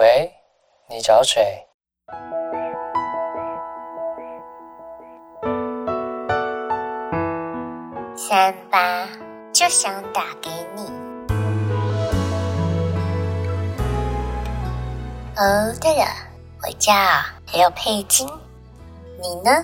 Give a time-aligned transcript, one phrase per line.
[0.00, 0.32] 喂，
[0.88, 1.66] 你找谁？
[8.16, 9.06] 三八
[9.52, 10.86] 就想打给你。
[15.36, 16.06] 哦，对了，
[16.62, 16.94] 我叫
[17.52, 18.26] 刘佩金，
[19.20, 19.62] 你呢？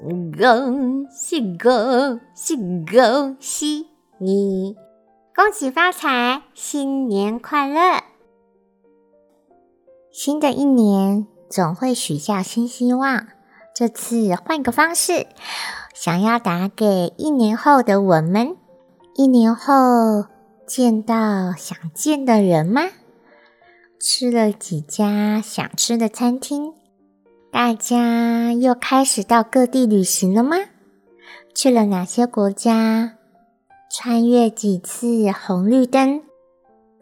[0.00, 3.86] 恭喜恭喜恭喜
[4.16, 4.74] 你！
[5.34, 8.02] 恭喜发财，新年快乐！
[10.10, 13.26] 新的一年总会许下新希望，
[13.74, 15.26] 这次换个方式，
[15.92, 18.56] 想要打给一年后的我们。
[19.16, 20.24] 一年后
[20.66, 22.84] 见到想见的人吗？
[24.00, 26.72] 吃了几家想吃的餐厅？
[27.52, 30.56] 大家又开始到各地旅行了吗？
[31.52, 33.16] 去了哪些国家？
[33.90, 36.22] 穿越几次红绿灯？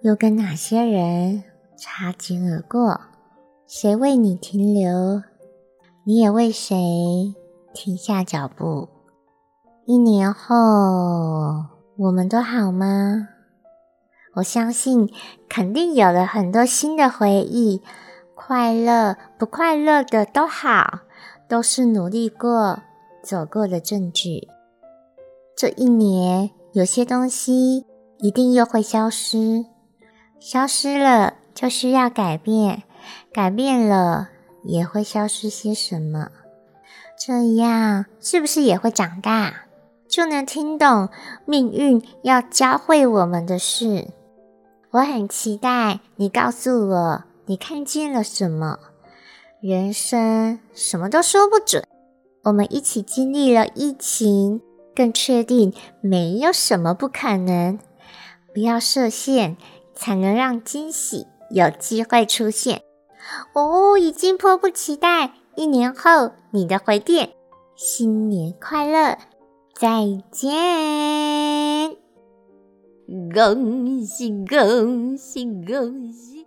[0.03, 1.45] 又跟哪些人
[1.77, 2.99] 擦肩而过？
[3.67, 5.23] 谁为你停留？
[6.05, 6.75] 你也为谁
[7.75, 8.89] 停下脚步？
[9.85, 10.57] 一年后，
[11.99, 13.29] 我们都好吗？
[14.37, 15.13] 我相信，
[15.47, 17.83] 肯定有了很多新的回忆。
[18.49, 21.01] 快乐不快乐的都好，
[21.47, 22.83] 都是努力过、
[23.23, 24.49] 走过的证据。
[25.55, 27.85] 这一年，有些东西
[28.17, 29.67] 一定又会消失，
[30.41, 32.85] 消失了就需要改变，
[33.31, 34.31] 改变了
[34.65, 36.29] 也会消失些什么。
[37.19, 39.67] 这样是不是也会长大，
[40.09, 41.11] 就能听懂
[41.45, 44.09] 命运要教会我们的事？
[44.93, 47.25] 我很期待你告诉我。
[47.49, 48.79] 你看见了什么？
[49.63, 51.83] 人生什么都说不准。
[52.45, 54.61] 我们一起经历了疫情，
[54.95, 55.73] 更确定
[56.03, 57.79] 没有什么不可能。
[58.53, 59.57] 不要设限，
[59.95, 62.83] 才能让惊喜有机会出现。
[63.55, 65.33] 哦，已经迫不及待！
[65.57, 67.31] 一年后你的回电，
[67.75, 69.17] 新年快乐，
[69.75, 71.97] 再见！
[73.35, 76.38] 恭喜恭喜恭喜！